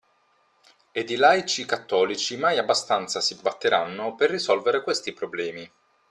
[0.91, 5.71] ed i laici cattolici mai abbastanza si batteranno per risolvere questi problemi.